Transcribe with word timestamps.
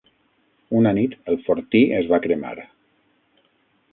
Una 0.79 0.93
nit, 0.97 1.13
el 1.33 1.37
fortí 1.49 1.83
es 1.99 2.09
va 2.13 2.21
cremar. 2.25 2.57